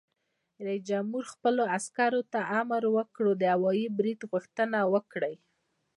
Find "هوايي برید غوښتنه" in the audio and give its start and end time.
3.53-4.77